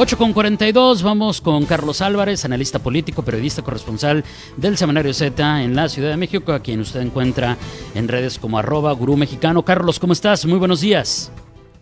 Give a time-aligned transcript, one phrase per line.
[0.00, 4.22] 8 con 42, vamos con Carlos Álvarez, analista político, periodista corresponsal
[4.56, 7.56] del Semanario Z en la Ciudad de México, a quien usted encuentra
[7.96, 9.64] en redes como arroba gurú mexicano.
[9.64, 10.46] Carlos, ¿cómo estás?
[10.46, 11.32] Muy buenos días.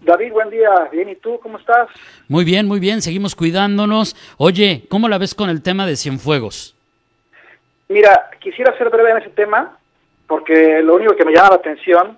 [0.00, 0.70] David, buen día.
[0.90, 1.88] Bien, ¿y tú cómo estás?
[2.26, 4.16] Muy bien, muy bien, seguimos cuidándonos.
[4.38, 6.74] Oye, ¿cómo la ves con el tema de Cienfuegos?
[7.90, 9.76] Mira, quisiera ser breve en ese tema,
[10.26, 12.16] porque lo único que me llama la atención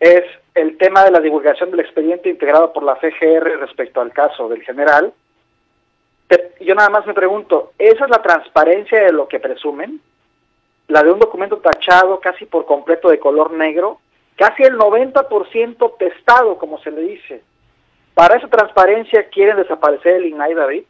[0.00, 0.22] es
[0.54, 4.62] el tema de la divulgación del expediente integrado por la FGR respecto al caso del
[4.64, 5.14] general,
[6.60, 10.00] yo nada más me pregunto, ¿esa es la transparencia de lo que presumen?
[10.88, 14.00] La de un documento tachado casi por completo de color negro,
[14.36, 17.42] casi el 90% testado, como se le dice.
[18.14, 20.84] Para esa transparencia quieren desaparecer el INAI David.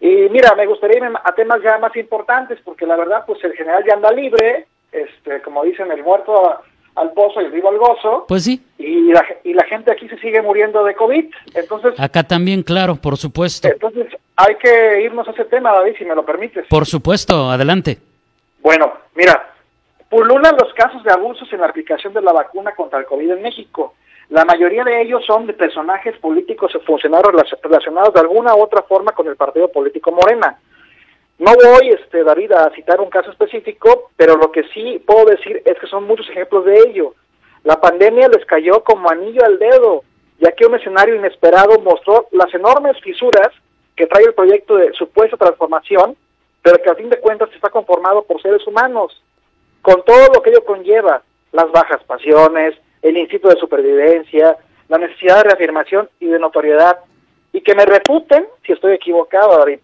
[0.00, 3.52] Y mira, me gustaría irme a temas ya más importantes, porque la verdad, pues el
[3.54, 6.60] general ya anda libre, este, como dicen, el muerto
[6.96, 8.24] al pozo y el vivo al gozo.
[8.26, 8.62] Pues sí.
[8.78, 11.26] Y la, y la gente aquí se sigue muriendo de COVID.
[11.54, 11.94] Entonces.
[11.98, 13.68] Acá también, claro, por supuesto.
[13.68, 16.66] Entonces, hay que irnos a ese tema, David, si me lo permites.
[16.68, 17.98] Por supuesto, adelante.
[18.60, 19.54] Bueno, mira,
[20.08, 23.42] pululan los casos de abusos en la aplicación de la vacuna contra el COVID en
[23.42, 23.94] México.
[24.30, 28.82] La mayoría de ellos son de personajes políticos o funcionarios relacionados de alguna u otra
[28.82, 30.58] forma con el partido político Morena.
[31.38, 35.62] No voy, este, David, a citar un caso específico, pero lo que sí puedo decir
[35.64, 37.14] es que son muchos ejemplos de ello.
[37.62, 40.02] La pandemia les cayó como anillo al dedo,
[40.38, 43.48] ya que un escenario inesperado mostró las enormes fisuras
[43.94, 46.16] que trae el proyecto de supuesta transformación,
[46.62, 49.22] pero que a fin de cuentas está conformado por seres humanos,
[49.82, 54.56] con todo lo que ello conlleva, las bajas pasiones, el instinto de supervivencia,
[54.88, 56.98] la necesidad de reafirmación y de notoriedad,
[57.52, 59.80] y que me refuten si estoy equivocado, David,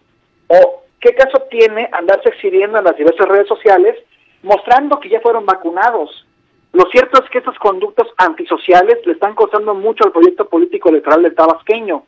[0.47, 3.97] o ¿Qué caso tiene andarse exhibiendo en las diversas redes sociales
[4.41, 6.25] mostrando que ya fueron vacunados?
[6.71, 11.23] Lo cierto es que estas conductas antisociales le están costando mucho al proyecto político electoral
[11.23, 12.05] del tabasqueño.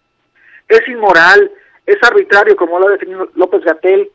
[0.69, 1.51] Es inmoral,
[1.85, 4.09] es arbitrario, como lo ha definido López Gatel,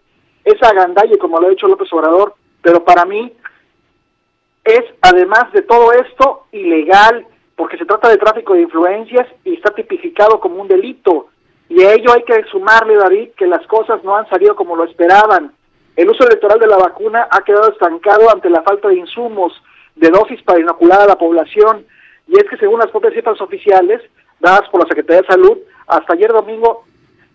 [0.45, 3.35] es agandalle, como lo ha dicho López Obrador, pero para mí
[4.65, 9.75] es, además de todo esto, ilegal, porque se trata de tráfico de influencias y está
[9.75, 11.29] tipificado como un delito.
[11.71, 14.85] Y a ello hay que sumarle, David, que las cosas no han salido como lo
[14.85, 15.53] esperaban.
[15.95, 19.53] El uso electoral de la vacuna ha quedado estancado ante la falta de insumos,
[19.95, 21.87] de dosis para inocular a la población.
[22.27, 24.03] Y es que según las propias cifras oficiales,
[24.41, 26.85] dadas por la Secretaría de Salud, hasta ayer domingo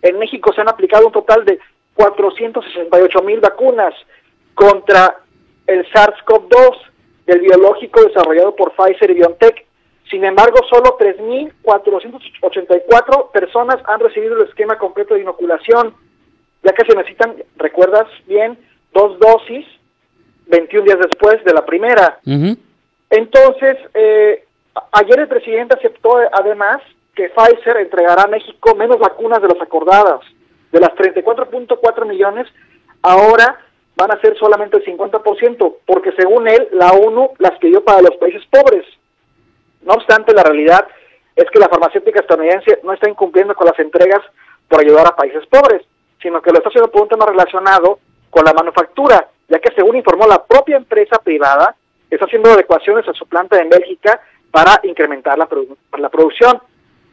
[0.02, 1.58] en México se han aplicado un total de
[1.94, 3.94] 468 mil vacunas
[4.54, 5.16] contra
[5.66, 6.76] el SARS-CoV-2
[7.24, 9.65] del biológico desarrollado por Pfizer y BioNTech
[10.10, 15.94] sin embargo, solo 3.484 personas han recibido el esquema completo de inoculación,
[16.62, 18.58] ya que se necesitan, recuerdas bien,
[18.92, 19.66] dos dosis
[20.46, 22.20] 21 días después de la primera.
[23.10, 24.44] Entonces, eh,
[24.92, 26.80] ayer el presidente aceptó además
[27.14, 30.20] que Pfizer entregará a México menos vacunas de las acordadas.
[30.70, 32.46] De las 34.4 millones,
[33.02, 33.58] ahora
[33.96, 38.14] van a ser solamente el 50%, porque según él, la ONU las pidió para los
[38.16, 38.84] países pobres.
[39.86, 40.86] No obstante, la realidad
[41.36, 44.20] es que la farmacéutica estadounidense no está incumpliendo con las entregas
[44.68, 45.82] por ayudar a países pobres,
[46.20, 49.96] sino que lo está haciendo por un tema relacionado con la manufactura, ya que según
[49.96, 51.76] informó la propia empresa privada,
[52.10, 54.20] está haciendo adecuaciones a su planta en Bélgica
[54.50, 55.48] para incrementar la,
[55.98, 56.60] la producción.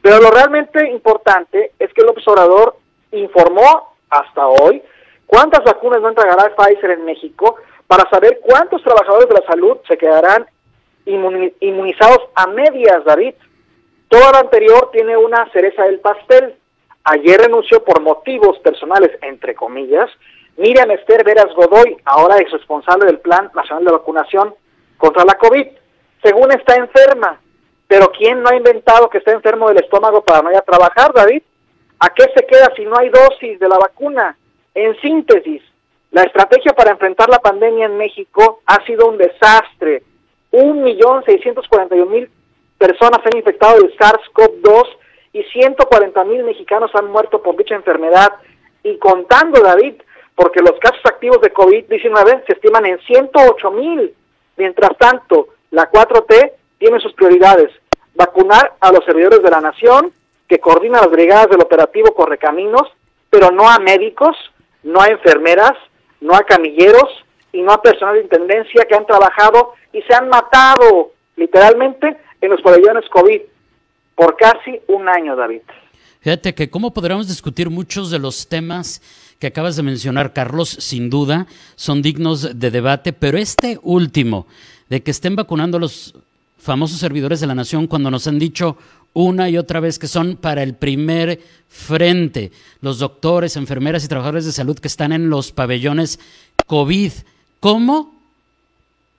[0.01, 2.77] Pero lo realmente importante es que el observador
[3.11, 4.81] informó hasta hoy
[5.27, 9.97] cuántas vacunas no entregará Pfizer en México para saber cuántos trabajadores de la salud se
[9.97, 10.47] quedarán
[11.05, 13.35] inmunizados a medias, David.
[14.07, 16.55] Todo lo anterior tiene una cereza del pastel.
[17.03, 20.09] Ayer renunció por motivos personales, entre comillas,
[20.55, 24.53] Miriam Esther Veras Godoy, ahora ex responsable del Plan Nacional de Vacunación
[24.97, 25.67] contra la COVID.
[26.21, 27.39] Según está enferma,
[27.87, 31.11] pero ¿quién no ha inventado que está enfermo del estómago para no ir a trabajar,
[31.13, 31.41] David?
[31.99, 34.37] ¿A qué se queda si no hay dosis de la vacuna?
[34.75, 35.61] En síntesis,
[36.11, 40.03] la estrategia para enfrentar la pandemia en México ha sido un desastre
[40.53, 42.29] 1.641.000
[42.77, 44.83] personas han infectado del SARS-CoV-2
[45.33, 48.33] y 140.000 mexicanos han muerto por dicha enfermedad.
[48.83, 49.95] Y contando, David,
[50.35, 54.13] porque los casos activos de COVID-19 se estiman en 108.000.
[54.57, 57.71] Mientras tanto, la 4T tiene sus prioridades.
[58.13, 60.13] Vacunar a los servidores de la nación,
[60.47, 62.83] que coordinan las brigadas del operativo Correcaminos,
[63.31, 64.37] pero no a médicos,
[64.83, 65.73] no a enfermeras,
[66.21, 67.09] no a camilleros
[67.51, 72.49] y no a personal de intendencia que han trabajado y se han matado literalmente en
[72.49, 73.41] los pabellones COVID
[74.15, 75.61] por casi un año, David.
[76.19, 79.01] Fíjate que cómo podríamos discutir muchos de los temas
[79.39, 84.47] que acabas de mencionar, Carlos, sin duda, son dignos de debate, pero este último,
[84.89, 86.15] de que estén vacunando a los
[86.57, 88.77] famosos servidores de la nación cuando nos han dicho
[89.11, 94.45] una y otra vez que son para el primer frente, los doctores, enfermeras y trabajadores
[94.45, 96.19] de salud que están en los pabellones
[96.65, 97.11] COVID.
[97.59, 98.22] ¿Cómo?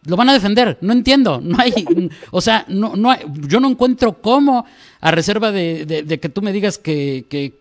[0.06, 1.72] Lo van a defender, no entiendo, no hay,
[2.30, 3.14] o sea, no, no
[3.48, 4.66] yo no encuentro cómo,
[5.00, 7.52] a reserva de, que tú me digas que, que,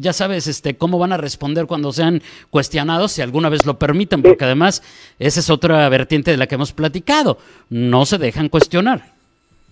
[0.00, 4.22] ya sabes este, cómo van a responder cuando sean cuestionados, si alguna vez lo permiten,
[4.22, 4.82] porque además
[5.18, 7.38] esa es otra vertiente de la que hemos platicado,
[7.70, 9.02] no se dejan cuestionar.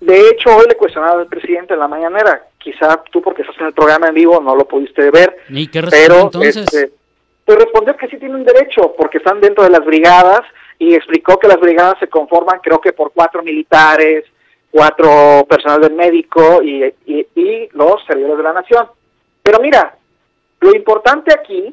[0.01, 3.67] De hecho, hoy le cuestionaba al presidente en la mañanera, quizá tú porque estás en
[3.67, 6.57] el programa en vivo no lo pudiste ver, ¿Y qué pero entonces?
[6.57, 6.93] Este,
[7.45, 10.41] pues respondió que sí tiene un derecho, porque están dentro de las brigadas,
[10.79, 14.25] y explicó que las brigadas se conforman creo que por cuatro militares,
[14.71, 18.89] cuatro personal del médico y, y, los servidores de la nación.
[19.43, 19.97] Pero mira,
[20.61, 21.73] lo importante aquí,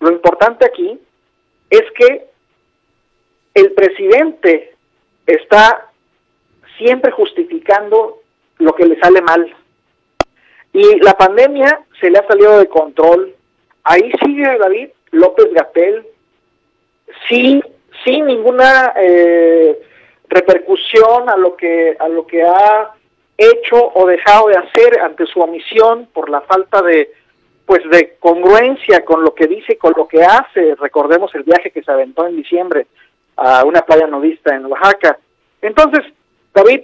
[0.00, 0.98] lo importante aquí
[1.68, 2.26] es que
[3.54, 4.74] el presidente
[5.26, 5.90] está
[6.76, 8.20] siempre justificando
[8.58, 9.54] lo que le sale mal.
[10.72, 13.34] Y la pandemia se le ha salido de control.
[13.84, 16.06] Ahí sigue David López Gatel,
[17.28, 17.62] sí
[18.04, 19.78] sin ninguna eh,
[20.28, 22.92] repercusión a lo que a lo que ha
[23.36, 27.10] hecho o dejado de hacer ante su omisión por la falta de
[27.66, 30.74] pues de congruencia con lo que dice con lo que hace.
[30.74, 32.86] Recordemos el viaje que se aventó en diciembre
[33.36, 35.18] a una playa nudista en Oaxaca.
[35.62, 36.00] Entonces,
[36.52, 36.82] David,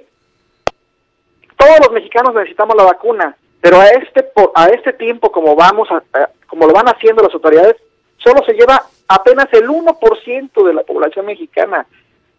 [1.57, 6.03] todos los mexicanos necesitamos la vacuna, pero a este a este tiempo como vamos a,
[6.47, 7.77] como lo van haciendo las autoridades,
[8.19, 11.87] solo se lleva apenas el 1% de la población mexicana.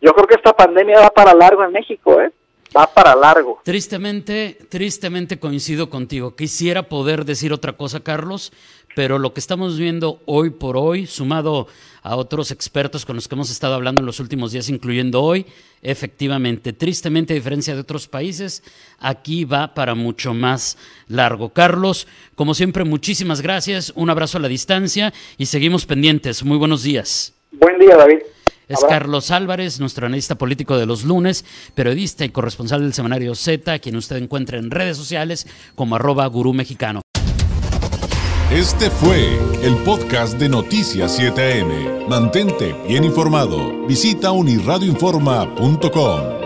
[0.02, 2.32] Yo creo que esta pandemia va para largo en México, ¿eh?
[2.76, 3.62] Va para largo.
[3.64, 6.36] Tristemente, tristemente coincido contigo.
[6.36, 8.52] Quisiera poder decir otra cosa, Carlos,
[8.96, 11.68] pero lo que estamos viendo hoy por hoy, sumado
[12.02, 15.46] a otros expertos con los que hemos estado hablando en los últimos días, incluyendo hoy,
[15.82, 18.64] efectivamente, tristemente, a diferencia de otros países,
[19.00, 20.78] aquí va para mucho más
[21.08, 21.50] largo.
[21.50, 26.44] Carlos, como siempre, muchísimas gracias, un abrazo a la distancia y seguimos pendientes.
[26.44, 27.34] Muy buenos días.
[27.52, 28.20] Buen día, David.
[28.68, 33.80] Es Carlos Álvarez, nuestro analista político de los lunes, periodista y corresponsal del semanario Z,
[33.80, 37.02] quien usted encuentra en redes sociales como arroba gurú mexicano.
[38.52, 42.08] Este fue el podcast de Noticias 7am.
[42.08, 43.86] Mantente bien informado.
[43.88, 46.37] Visita unirradioinforma.com.